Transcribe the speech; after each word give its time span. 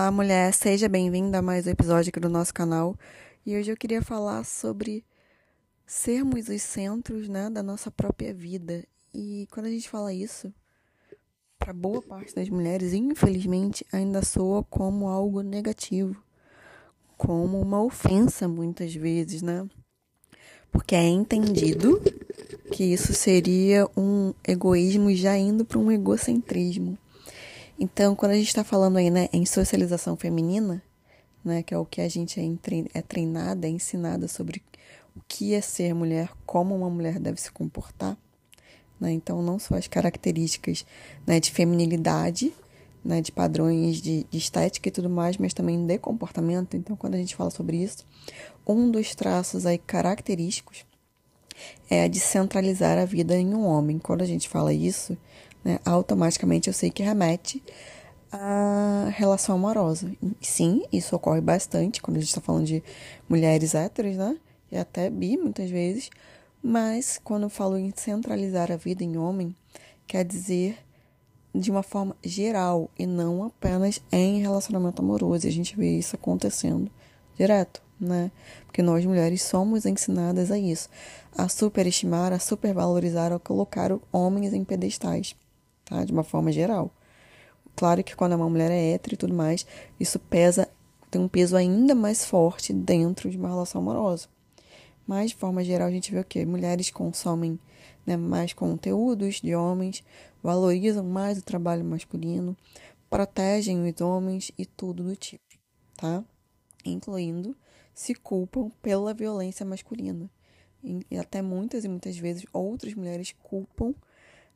Olá, 0.00 0.10
mulher, 0.10 0.50
seja 0.54 0.88
bem-vinda 0.88 1.40
a 1.40 1.42
mais 1.42 1.66
um 1.66 1.70
episódio 1.70 2.08
aqui 2.08 2.18
do 2.18 2.30
nosso 2.30 2.54
canal. 2.54 2.96
E 3.44 3.54
hoje 3.54 3.70
eu 3.70 3.76
queria 3.76 4.00
falar 4.00 4.44
sobre 4.44 5.04
sermos 5.84 6.48
os 6.48 6.62
centros, 6.62 7.28
né, 7.28 7.50
da 7.50 7.62
nossa 7.62 7.90
própria 7.90 8.32
vida. 8.32 8.82
E 9.12 9.46
quando 9.50 9.66
a 9.66 9.68
gente 9.68 9.90
fala 9.90 10.10
isso, 10.10 10.50
para 11.58 11.74
boa 11.74 12.00
parte 12.00 12.34
das 12.34 12.48
mulheres, 12.48 12.94
infelizmente, 12.94 13.84
ainda 13.92 14.22
soa 14.22 14.64
como 14.64 15.06
algo 15.06 15.42
negativo, 15.42 16.16
como 17.18 17.60
uma 17.60 17.82
ofensa 17.82 18.48
muitas 18.48 18.94
vezes, 18.94 19.42
né? 19.42 19.68
Porque 20.72 20.94
é 20.94 21.06
entendido 21.06 22.00
que 22.72 22.84
isso 22.84 23.12
seria 23.12 23.86
um 23.94 24.32
egoísmo 24.48 25.14
já 25.14 25.36
indo 25.36 25.62
para 25.62 25.78
um 25.78 25.92
egocentrismo. 25.92 26.96
Então, 27.82 28.14
quando 28.14 28.32
a 28.32 28.36
gente 28.36 28.48
está 28.48 28.62
falando 28.62 28.98
aí, 28.98 29.08
né, 29.08 29.30
em 29.32 29.46
socialização 29.46 30.14
feminina, 30.14 30.82
né, 31.42 31.62
que 31.62 31.72
é 31.72 31.78
o 31.78 31.86
que 31.86 32.02
a 32.02 32.08
gente 32.10 32.38
é, 32.38 32.44
é 32.92 33.00
treinada, 33.00 33.66
é 33.66 33.70
ensinada 33.70 34.28
sobre 34.28 34.62
o 35.16 35.20
que 35.26 35.54
é 35.54 35.62
ser 35.62 35.94
mulher, 35.94 36.30
como 36.44 36.76
uma 36.76 36.90
mulher 36.90 37.18
deve 37.18 37.40
se 37.40 37.50
comportar, 37.50 38.18
né, 39.00 39.10
então 39.12 39.40
não 39.42 39.58
só 39.58 39.76
as 39.76 39.88
características 39.88 40.84
né, 41.26 41.40
de 41.40 41.50
feminilidade, 41.50 42.52
né, 43.02 43.22
de 43.22 43.32
padrões 43.32 43.96
de, 43.96 44.26
de 44.30 44.36
estética 44.36 44.90
e 44.90 44.92
tudo 44.92 45.08
mais, 45.08 45.38
mas 45.38 45.54
também 45.54 45.86
de 45.86 45.98
comportamento. 45.98 46.76
Então, 46.76 46.94
quando 46.94 47.14
a 47.14 47.18
gente 47.18 47.34
fala 47.34 47.48
sobre 47.48 47.78
isso, 47.78 48.06
um 48.66 48.90
dos 48.90 49.14
traços 49.14 49.64
aí 49.64 49.78
característicos 49.78 50.84
é 51.88 52.04
a 52.04 52.08
de 52.08 52.20
centralizar 52.20 52.98
a 52.98 53.06
vida 53.06 53.34
em 53.34 53.54
um 53.54 53.64
homem. 53.64 53.98
Quando 53.98 54.20
a 54.20 54.26
gente 54.26 54.50
fala 54.50 54.70
isso, 54.70 55.16
né, 55.64 55.78
automaticamente 55.84 56.68
eu 56.68 56.74
sei 56.74 56.90
que 56.90 57.02
remete 57.02 57.62
à 58.32 59.08
relação 59.10 59.56
amorosa. 59.56 60.10
Sim, 60.40 60.82
isso 60.92 61.14
ocorre 61.16 61.40
bastante 61.40 62.00
quando 62.00 62.16
a 62.16 62.20
gente 62.20 62.28
está 62.28 62.40
falando 62.40 62.66
de 62.66 62.82
mulheres 63.28 63.74
héteros, 63.74 64.16
né? 64.16 64.36
E 64.70 64.76
até 64.76 65.10
bi, 65.10 65.36
muitas 65.36 65.70
vezes. 65.70 66.10
Mas 66.62 67.20
quando 67.22 67.44
eu 67.44 67.50
falo 67.50 67.76
em 67.76 67.92
centralizar 67.94 68.70
a 68.70 68.76
vida 68.76 69.02
em 69.02 69.16
homem, 69.16 69.54
quer 70.06 70.24
dizer 70.24 70.78
de 71.54 71.70
uma 71.70 71.82
forma 71.82 72.16
geral 72.22 72.88
e 72.98 73.06
não 73.06 73.42
apenas 73.42 74.00
em 74.12 74.40
relacionamento 74.40 75.02
amoroso. 75.02 75.46
A 75.46 75.50
gente 75.50 75.76
vê 75.76 75.98
isso 75.98 76.14
acontecendo 76.14 76.90
direto, 77.36 77.82
né? 77.98 78.30
Porque 78.66 78.82
nós 78.82 79.04
mulheres 79.04 79.42
somos 79.42 79.84
ensinadas 79.84 80.50
a 80.50 80.58
isso, 80.58 80.88
a 81.36 81.48
superestimar, 81.48 82.32
a 82.32 82.38
supervalorizar, 82.38 83.32
a 83.32 83.38
colocar 83.38 83.90
homens 84.12 84.52
em 84.52 84.62
pedestais 84.62 85.34
tá? 85.90 86.04
De 86.04 86.12
uma 86.12 86.24
forma 86.24 86.50
geral. 86.50 86.90
Claro 87.76 88.02
que 88.02 88.16
quando 88.16 88.34
uma 88.34 88.48
mulher 88.48 88.70
é 88.70 88.92
hétero 88.92 89.14
e 89.14 89.18
tudo 89.18 89.34
mais, 89.34 89.66
isso 89.98 90.18
pesa, 90.18 90.68
tem 91.10 91.20
um 91.20 91.28
peso 91.28 91.56
ainda 91.56 91.94
mais 91.94 92.24
forte 92.24 92.72
dentro 92.72 93.30
de 93.30 93.36
uma 93.36 93.48
relação 93.48 93.80
amorosa. 93.80 94.28
Mas, 95.06 95.30
de 95.30 95.36
forma 95.36 95.64
geral, 95.64 95.88
a 95.88 95.90
gente 95.90 96.12
vê 96.12 96.20
o 96.20 96.24
quê? 96.24 96.46
Mulheres 96.46 96.90
consomem 96.90 97.58
né, 98.06 98.16
mais 98.16 98.52
conteúdos 98.52 99.40
de 99.40 99.54
homens, 99.54 100.04
valorizam 100.42 101.04
mais 101.04 101.38
o 101.38 101.42
trabalho 101.42 101.84
masculino, 101.84 102.56
protegem 103.08 103.88
os 103.88 104.00
homens 104.00 104.52
e 104.56 104.64
tudo 104.64 105.02
do 105.02 105.16
tipo, 105.16 105.42
tá? 105.96 106.24
Incluindo 106.84 107.56
se 107.92 108.14
culpam 108.14 108.70
pela 108.80 109.12
violência 109.12 109.66
masculina. 109.66 110.30
E 110.82 111.18
até 111.18 111.42
muitas 111.42 111.84
e 111.84 111.88
muitas 111.88 112.16
vezes 112.16 112.46
outras 112.52 112.94
mulheres 112.94 113.34
culpam 113.42 113.94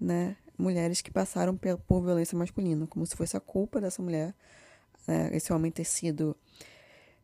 né, 0.00 0.36
mulheres 0.56 1.00
que 1.00 1.10
passaram 1.10 1.58
por 1.86 2.00
violência 2.00 2.36
masculina, 2.36 2.86
como 2.86 3.04
se 3.04 3.16
fosse 3.16 3.36
a 3.36 3.40
culpa 3.40 3.80
dessa 3.80 4.02
mulher, 4.02 4.34
né, 5.06 5.30
esse 5.32 5.52
homem 5.52 5.70
ter 5.70 5.84
sido 5.84 6.36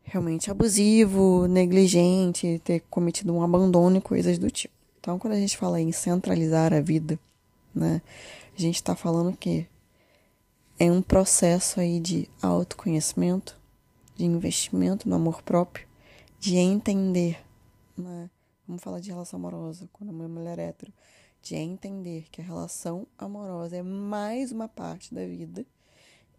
realmente 0.02 0.50
abusivo, 0.50 1.46
negligente, 1.46 2.60
ter 2.64 2.80
cometido 2.90 3.34
um 3.34 3.42
abandono 3.42 3.96
e 3.96 4.00
coisas 4.00 4.38
do 4.38 4.50
tipo. 4.50 4.74
Então, 5.00 5.18
quando 5.18 5.34
a 5.34 5.40
gente 5.40 5.56
fala 5.56 5.80
em 5.80 5.92
centralizar 5.92 6.72
a 6.72 6.80
vida, 6.80 7.18
né, 7.74 8.02
a 8.56 8.60
gente 8.60 8.76
está 8.76 8.94
falando 8.94 9.36
que 9.36 9.66
é 10.78 10.90
um 10.90 11.02
processo 11.02 11.80
aí 11.80 11.98
de 11.98 12.28
autoconhecimento, 12.42 13.58
de 14.14 14.24
investimento 14.24 15.08
no 15.08 15.16
amor 15.16 15.42
próprio, 15.42 15.86
de 16.38 16.56
entender, 16.56 17.38
né? 17.96 18.30
Vamos 18.66 18.82
falar 18.82 19.00
de 19.00 19.10
relação 19.10 19.38
amorosa, 19.38 19.88
quando 19.92 20.10
uma 20.10 20.28
mulher 20.28 20.58
é 20.58 20.66
hétero, 20.66 20.92
de 21.42 21.54
entender 21.54 22.26
que 22.30 22.40
a 22.40 22.44
relação 22.44 23.06
amorosa 23.16 23.76
é 23.76 23.82
mais 23.82 24.50
uma 24.50 24.68
parte 24.68 25.14
da 25.14 25.24
vida 25.24 25.64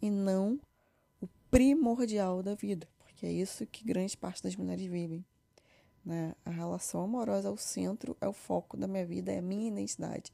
e 0.02 0.10
não 0.10 0.60
o 1.22 1.28
primordial 1.50 2.44
da 2.44 2.56
vida, 2.56 2.88
porque 2.98 3.26
é 3.26 3.32
isso 3.32 3.66
que 3.66 3.86
grande 3.86 4.18
parte 4.18 4.44
das 4.44 4.56
mulheres 4.56 4.86
vivem. 4.86 5.26
Né? 6.06 6.34
A 6.46 6.50
relação 6.50 7.02
amorosa 7.02 7.50
é 7.50 7.52
o 7.52 7.58
centro, 7.58 8.16
é 8.22 8.28
o 8.28 8.34
foco 8.34 8.78
da 8.78 8.88
minha 8.88 9.06
vida, 9.06 9.32
é 9.32 9.40
a 9.40 9.42
minha 9.42 9.68
identidade. 9.68 10.32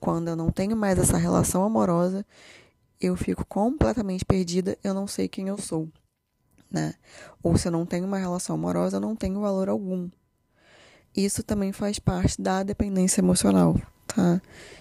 Quando 0.00 0.28
eu 0.28 0.36
não 0.36 0.50
tenho 0.50 0.76
mais 0.76 0.98
essa 0.98 1.16
relação 1.16 1.62
amorosa, 1.62 2.26
eu 3.00 3.16
fico 3.16 3.44
completamente 3.44 4.24
perdida, 4.24 4.76
eu 4.82 4.94
não 4.94 5.06
sei 5.06 5.28
quem 5.28 5.48
eu 5.48 5.58
sou. 5.58 5.88
Né? 6.70 6.94
Ou 7.42 7.56
se 7.56 7.68
eu 7.68 7.72
não 7.72 7.84
tenho 7.84 8.06
uma 8.06 8.18
relação 8.18 8.56
amorosa, 8.56 8.96
eu 8.96 9.00
não 9.00 9.14
tenho 9.14 9.40
valor 9.40 9.68
algum. 9.68 10.08
Isso 11.14 11.42
também 11.42 11.72
faz 11.72 11.98
parte 11.98 12.40
da 12.40 12.62
dependência 12.62 13.20
emocional 13.20 13.76
tá? 14.14 14.40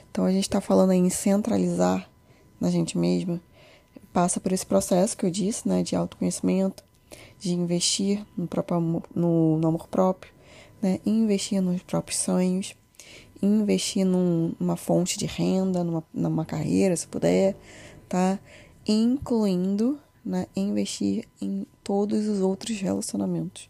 Então 0.10 0.26
a 0.26 0.32
gente 0.32 0.44
está 0.44 0.60
falando 0.60 0.92
em 0.92 1.10
centralizar 1.10 2.10
na 2.60 2.70
gente 2.70 2.98
mesma, 2.98 3.42
passa 4.14 4.40
por 4.40 4.52
esse 4.52 4.66
processo 4.66 5.18
que 5.18 5.26
eu 5.26 5.32
disse, 5.32 5.68
né, 5.68 5.82
de 5.84 5.96
autoconhecimento, 5.96 6.84
de 7.40 7.54
investir 7.54 8.26
no 8.38 8.48
próprio 8.48 8.78
amor, 8.78 9.04
no, 9.16 9.58
no 9.58 9.68
amor 9.68 9.88
próprio, 9.88 10.32
né, 10.82 11.00
investir 11.06 11.62
nos 11.62 11.82
próprios 11.82 12.20
sonhos, 12.20 12.76
investir 13.42 14.06
num, 14.06 14.54
numa 14.60 14.76
fonte 14.76 15.18
de 15.18 15.26
renda, 15.26 15.84
numa, 15.84 16.04
numa 16.14 16.46
carreira, 16.46 16.96
se 16.96 17.08
puder, 17.08 17.56
tá? 18.08 18.40
Incluindo, 18.88 20.00
né, 20.24 20.46
investir 20.56 21.28
em 21.42 21.66
todos 21.84 22.28
os 22.28 22.42
outros 22.42 22.80
relacionamentos. 22.80 23.70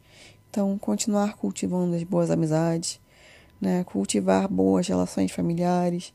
Então, 0.49 0.77
continuar 0.77 1.37
cultivando 1.37 1.95
as 1.95 2.03
boas 2.03 2.29
amizades, 2.29 2.99
né? 3.61 3.83
Cultivar 3.83 4.47
boas 4.49 4.87
relações 4.87 5.31
familiares. 5.31 6.11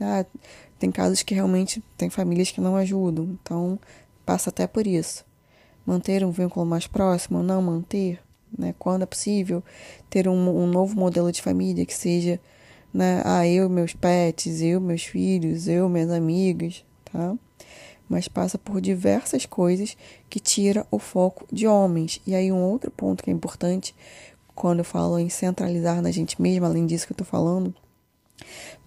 Né? 0.00 0.24
Tem 0.78 0.90
casos 0.90 1.22
que 1.22 1.34
realmente 1.34 1.84
tem 1.96 2.08
famílias 2.08 2.50
que 2.50 2.60
não 2.60 2.74
ajudam, 2.76 3.36
então 3.42 3.78
passa 4.24 4.48
até 4.50 4.66
por 4.66 4.86
isso. 4.86 5.24
Manter 5.84 6.24
um 6.24 6.30
vínculo 6.30 6.64
mais 6.64 6.86
próximo, 6.86 7.42
não 7.42 7.60
manter, 7.60 8.20
né? 8.56 8.74
Quando 8.78 9.02
é 9.02 9.06
possível, 9.06 9.62
ter 10.08 10.28
um, 10.28 10.62
um 10.62 10.66
novo 10.66 10.94
modelo 10.94 11.32
de 11.32 11.42
família 11.42 11.84
que 11.86 11.94
seja, 11.94 12.38
né? 12.92 13.22
Ah, 13.24 13.46
eu, 13.46 13.68
meus 13.68 13.94
pets, 13.94 14.60
eu, 14.60 14.80
meus 14.80 15.02
filhos, 15.02 15.66
eu, 15.66 15.88
minhas 15.88 16.10
amigas, 16.10 16.84
tá? 17.10 17.34
Mas 18.08 18.28
passa 18.28 18.58
por 18.58 18.80
diversas 18.80 19.46
coisas 19.46 19.96
que 20.30 20.40
tira 20.40 20.86
o 20.90 20.98
foco 20.98 21.46
de 21.52 21.66
homens. 21.66 22.20
E 22.26 22.34
aí 22.34 22.52
um 22.52 22.62
outro 22.62 22.90
ponto 22.90 23.22
que 23.22 23.30
é 23.30 23.32
importante 23.32 23.94
quando 24.58 24.80
eu 24.80 24.84
falo 24.84 25.20
em 25.20 25.28
centralizar 25.28 26.02
na 26.02 26.10
gente 26.10 26.42
mesma, 26.42 26.66
além 26.66 26.84
disso 26.84 27.06
que 27.06 27.12
eu 27.12 27.14
estou 27.14 27.26
falando, 27.26 27.72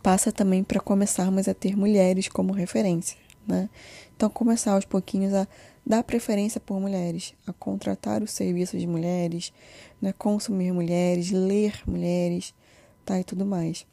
passa 0.03 0.29
também 0.29 0.65
para 0.65 0.81
começarmos 0.81 1.47
a 1.47 1.53
ter 1.53 1.77
mulheres 1.77 2.27
como 2.27 2.51
referência, 2.51 3.17
né? 3.47 3.69
Então, 4.13 4.29
começar 4.29 4.73
aos 4.73 4.83
pouquinhos 4.83 5.33
a 5.33 5.47
dar 5.87 6.03
preferência 6.03 6.59
por 6.59 6.77
mulheres, 6.77 7.33
a 7.47 7.53
contratar 7.53 8.21
os 8.21 8.31
serviços 8.31 8.81
de 8.81 8.85
mulheres, 8.85 9.53
né? 10.01 10.11
consumir 10.11 10.73
mulheres, 10.73 11.31
ler 11.31 11.81
mulheres, 11.87 12.53
tá? 13.05 13.17
E 13.17 13.23
tudo 13.23 13.45
mais. 13.45 13.85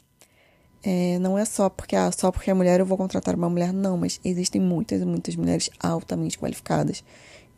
É, 0.83 1.17
não 1.21 1.39
é 1.39 1.45
só 1.45 1.69
porque, 1.71 1.95
ah, 1.95 2.11
só 2.11 2.33
porque 2.33 2.51
é 2.51 2.55
mulher 2.55 2.81
eu 2.81 2.87
vou 2.87 2.99
contratar 2.99 3.37
uma 3.37 3.49
mulher, 3.49 3.73
não, 3.73 3.97
mas 3.97 4.21
existem 4.25 4.61
muitas 4.61 5.01
e 5.01 5.05
muitas 5.05 5.37
mulheres 5.37 5.71
altamente 5.79 6.37
qualificadas 6.37 7.05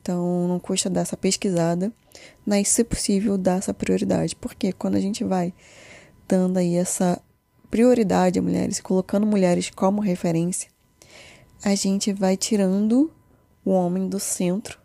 então, 0.01 0.49
não 0.49 0.59
custa 0.59 0.89
dar 0.89 1.03
essa 1.03 1.17
pesquisada, 1.17 1.93
mas, 2.47 2.69
se 2.69 2.83
possível, 2.83 3.37
dar 3.37 3.59
essa 3.59 3.75
prioridade. 3.75 4.35
Porque 4.35 4.73
quando 4.73 4.97
a 4.97 5.01
gente 5.01 5.23
vai 5.23 5.53
dando 6.27 6.57
aí 6.57 6.77
essa 6.77 7.21
prioridade 7.71 8.39
a 8.39 8.43
mulheres, 8.43 8.81
colocando 8.81 9.27
mulheres 9.27 9.71
como 9.71 10.01
referência, 10.01 10.71
a 11.63 11.75
gente 11.75 12.13
vai 12.13 12.37
tirando 12.37 13.13
o 13.65 13.71
homem 13.71 14.09
do 14.09 14.19
centro 14.19 14.79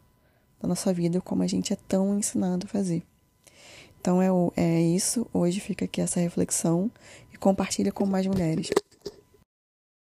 da 0.61 0.67
nossa 0.67 0.93
vida, 0.93 1.21
como 1.21 1.43
a 1.43 1.47
gente 1.47 1.71
é 1.71 1.77
tão 1.87 2.17
ensinado 2.17 2.65
a 2.65 2.69
fazer. 2.69 3.03
Então, 4.01 4.21
é, 4.21 4.27
é 4.57 4.81
isso. 4.81 5.25
Hoje 5.33 5.59
fica 5.59 5.85
aqui 5.85 6.01
essa 6.01 6.19
reflexão 6.19 6.91
e 7.33 7.37
compartilha 7.37 7.91
com 7.91 8.05
mais 8.05 8.27
mulheres. 8.27 8.69